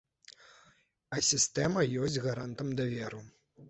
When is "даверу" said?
2.83-3.27